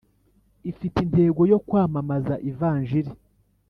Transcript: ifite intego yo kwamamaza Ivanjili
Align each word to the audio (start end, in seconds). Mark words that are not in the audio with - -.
ifite 0.71 0.97
intego 1.05 1.41
yo 1.51 1.59
kwamamaza 1.67 2.35
Ivanjili 2.49 3.11